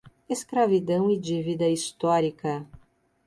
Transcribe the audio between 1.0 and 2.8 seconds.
e dívida histórica